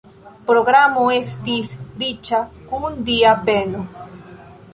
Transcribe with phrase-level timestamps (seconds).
[0.51, 2.41] Programo estis riĉa
[2.73, 3.87] kun Dia beno.